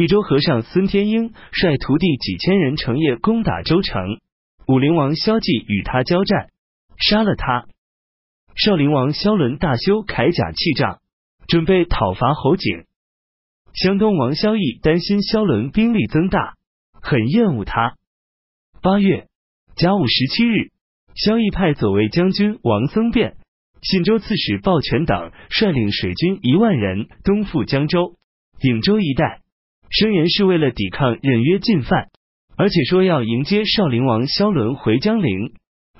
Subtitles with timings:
[0.00, 4.18] 益州和尚孙天英率徒弟几千人乘夜攻打州城，
[4.66, 6.48] 武陵王萧纪与他交战，
[6.96, 7.66] 杀了他。
[8.56, 11.00] 少陵王萧伦大修铠甲器仗，
[11.46, 12.86] 准备讨伐侯景。
[13.74, 16.54] 湘东王萧绎担心萧伦兵力增大，
[17.02, 17.96] 很厌恶他。
[18.80, 19.26] 八月
[19.76, 20.70] 甲午十七日，
[21.14, 23.36] 萧绎派左卫将军王僧辩、
[23.82, 28.16] 信州刺史鲍全等率领水军一万人东赴江州、
[28.62, 29.42] 颍州一带，
[29.90, 32.10] 声言是为了抵抗任约进犯，
[32.56, 35.52] 而且说要迎接少陵王萧伦回江陵，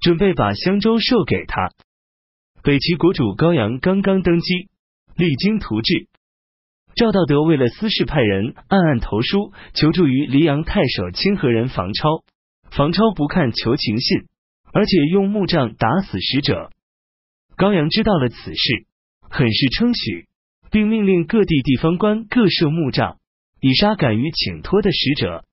[0.00, 1.70] 准备把襄州授给他。
[2.62, 4.68] 北齐国主高阳刚刚登基，
[5.16, 6.06] 励精图治。
[6.94, 12.24] 赵道德为了私事，派人暗暗投书求助于黎阳太守清河人房超。
[12.70, 14.26] 房超不看求情信，
[14.74, 16.70] 而且用木杖打死使者。
[17.56, 18.86] 高阳知道了此事，
[19.30, 20.26] 很是称许，
[20.70, 23.16] 并命令各地地方官各设木杖，
[23.60, 25.44] 以杀敢于请托的使者。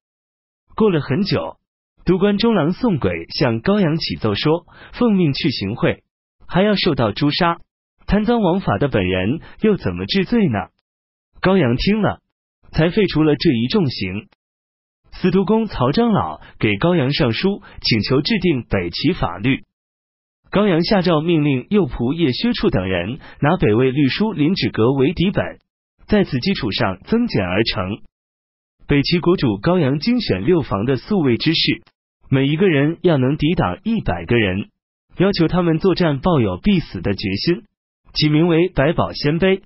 [0.75, 1.57] 过了很久，
[2.05, 6.03] 都官中郎宋轨向高阳启奏说，奉命去行贿，
[6.47, 7.59] 还要受到诛杀。
[8.07, 10.69] 贪赃枉法的本人又怎么治罪呢？
[11.41, 12.21] 高阳听了，
[12.71, 14.27] 才废除了这一重刑。
[15.11, 19.63] 司徒公曹长老给高阳上书，请求制定北齐法律。
[20.51, 25.59] 高阳下诏命令右仆射薛处等人拿北魏律书林止阁为底本，
[26.07, 28.01] 在此基础上增减而成。
[28.87, 31.81] 北齐国主高阳精选六房的宿卫之士，
[32.29, 34.69] 每一个人要能抵挡一百个人，
[35.17, 37.63] 要求他们作战抱有必死的决心，
[38.13, 39.61] 起名为百宝鲜卑。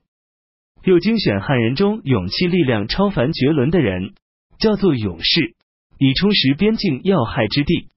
[0.84, 4.14] 又精选汉人中勇气力量超凡绝伦的人，
[4.60, 5.56] 叫做勇士，
[5.98, 7.90] 以充实边境要害之地。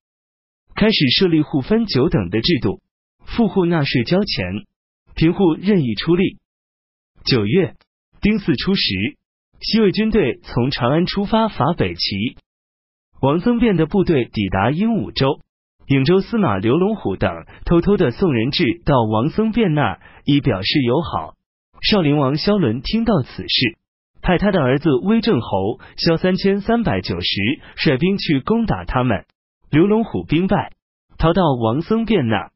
[0.74, 2.80] 开始设立户分九等的制度，
[3.24, 4.64] 富户纳税交钱，
[5.14, 6.38] 贫户任意出力。
[7.24, 7.76] 九月
[8.22, 8.82] 丁巳初十，
[9.60, 12.36] 西魏军队从长安出发伐北齐，
[13.20, 15.40] 王僧辩的部队抵达鹦鹉州，
[15.88, 17.32] 颍州司马刘龙虎等
[17.64, 21.34] 偷偷的送人质到王僧辩那儿，以表示友好。
[21.80, 23.76] 少陵王萧伦听到此事，
[24.20, 27.26] 派他的儿子威正侯萧三千三百九十
[27.74, 29.24] 率兵去攻打他们。
[29.68, 30.70] 刘龙虎兵败，
[31.18, 32.52] 逃到王僧辩那。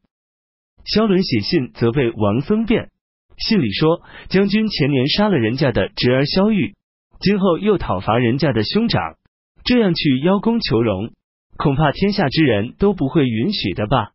[0.85, 2.89] 萧伦写信责备王僧辩，
[3.37, 6.75] 信里说：将军前年杀了人家的侄儿萧玉，
[7.19, 9.15] 今后又讨伐人家的兄长，
[9.63, 11.11] 这样去邀功求荣，
[11.55, 14.11] 恐怕天下之人都不会允许的吧？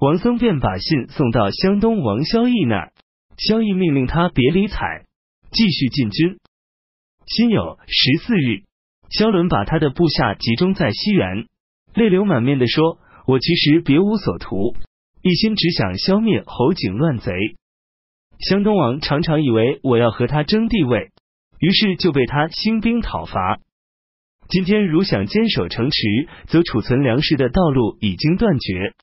[0.00, 2.92] 王僧便把信送到湘东王萧绎那儿。
[3.36, 5.06] 萧绎命令他别理睬，
[5.52, 6.38] 继续进军。
[7.26, 8.64] 辛酉十四日，
[9.10, 11.46] 萧伦把他的部下集中在西园，
[11.94, 14.74] 泪流满面的说：“我其实别无所图，
[15.22, 17.32] 一心只想消灭侯景乱贼。
[18.38, 21.10] 湘东王常常以为我要和他争地位，
[21.58, 23.58] 于是就被他兴兵讨伐。
[24.48, 25.98] 今天如想坚守城池，
[26.46, 28.94] 则储存粮食的道路已经断绝；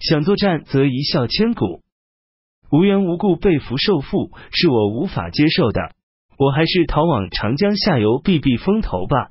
[0.00, 1.82] 想作战，则一笑千古。”
[2.70, 5.92] 无缘无故被俘受缚，是我无法接受的。
[6.38, 9.30] 我还是逃往长江下游避避风头吧。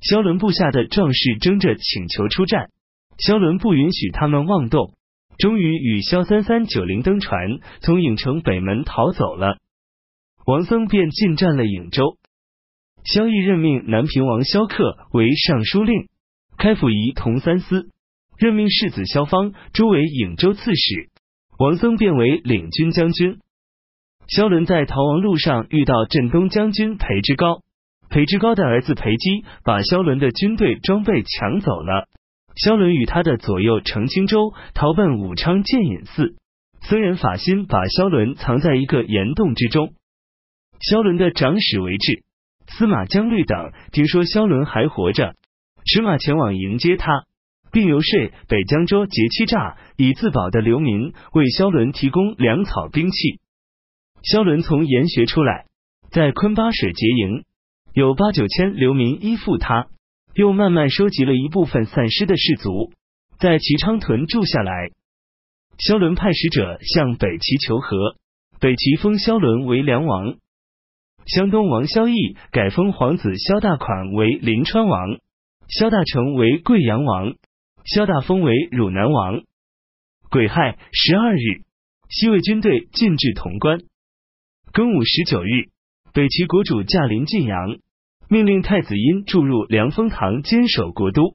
[0.00, 2.70] 萧伦部下的壮士争着请求出战，
[3.18, 4.94] 萧伦不允许他们妄动，
[5.40, 9.56] 终于与萧三三九零登船，从颍城北门逃走了。
[10.46, 12.18] 王僧便进占了颍州。
[13.04, 16.08] 萧绎任命南平王萧克为尚书令，
[16.58, 17.88] 开府仪同三司，
[18.36, 21.08] 任命世子萧方诸为颍州刺史。
[21.58, 23.38] 王僧变为领军将军。
[24.28, 27.62] 萧伦在逃亡路上遇到镇东将军裴之高，
[28.10, 32.08] 裴之高的儿子裴基把萧伦的军队装备抢走了。
[32.56, 36.36] 萧伦与他的左右程青州逃奔武昌建隐寺，
[36.82, 39.94] 僧人法心把萧伦藏在一个岩洞之中。
[40.80, 42.24] 萧伦的长史为质、
[42.66, 45.34] 司马江律等听说萧伦还活着，
[45.84, 47.24] 驰马前往迎接他。
[47.72, 53.38] 并游说北江州劫欺诈以自保的流民为萧伦提供粮草兵器。
[54.24, 55.66] 萧伦从研学出来，
[56.10, 57.44] 在昆巴水结营，
[57.94, 59.86] 有八九千流民依附他，
[60.34, 62.92] 又慢慢收集了一部分散失的士卒，
[63.38, 64.90] 在齐昌屯住下来。
[65.78, 68.16] 萧伦派使者向北齐求和，
[68.60, 70.36] 北齐封萧伦为梁王，
[71.26, 75.18] 湘东王萧绎改封皇子萧大款为临川王，
[75.68, 77.34] 萧大成为贵阳王。
[77.82, 79.40] 萧大封为汝南王。
[80.30, 81.64] 癸亥十二日，
[82.10, 83.80] 西魏军队进至潼关。
[84.72, 85.70] 庚午十九日，
[86.12, 87.78] 北齐国主驾临晋阳，
[88.30, 91.34] 命令太子殷住入凉风堂，坚守国都。